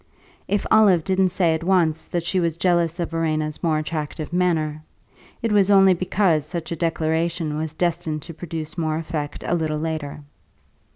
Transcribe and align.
If 0.47 0.65
Olive 0.71 1.03
didn't 1.03 1.29
say 1.29 1.53
at 1.53 1.63
once 1.63 2.07
that 2.07 2.23
she 2.23 2.39
was 2.39 2.57
jealous 2.57 2.99
of 2.99 3.11
Verena's 3.11 3.61
more 3.61 3.77
attractive 3.77 4.33
manner, 4.33 4.81
it 5.43 5.51
was 5.51 5.69
only 5.69 5.93
because 5.93 6.43
such 6.43 6.71
a 6.71 6.75
declaration 6.75 7.55
was 7.55 7.75
destined 7.75 8.23
to 8.23 8.33
produce 8.33 8.79
more 8.79 8.97
effect 8.97 9.43
a 9.45 9.53
little 9.53 9.77
later. 9.77 10.23